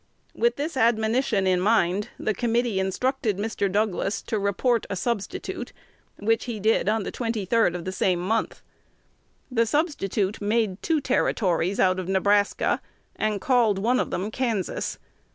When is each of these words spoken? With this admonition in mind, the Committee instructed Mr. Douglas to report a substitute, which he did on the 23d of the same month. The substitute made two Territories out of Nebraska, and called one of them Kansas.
With 0.33 0.55
this 0.55 0.75
admonition 0.75 1.45
in 1.45 1.61
mind, 1.61 2.09
the 2.17 2.33
Committee 2.33 2.79
instructed 2.79 3.37
Mr. 3.37 3.71
Douglas 3.71 4.23
to 4.23 4.39
report 4.39 4.87
a 4.89 4.95
substitute, 4.95 5.73
which 6.17 6.45
he 6.45 6.59
did 6.59 6.89
on 6.89 7.03
the 7.03 7.11
23d 7.11 7.75
of 7.75 7.85
the 7.85 7.91
same 7.91 8.17
month. 8.19 8.63
The 9.51 9.67
substitute 9.67 10.41
made 10.41 10.81
two 10.81 11.01
Territories 11.01 11.79
out 11.79 11.99
of 11.99 12.07
Nebraska, 12.09 12.81
and 13.15 13.39
called 13.39 13.77
one 13.77 13.99
of 13.99 14.09
them 14.09 14.31
Kansas. 14.31 14.97